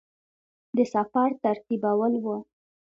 د 0.75 0.77
سفر 0.93 1.29
ترتیبول 1.43 2.13
وه. 2.23 2.37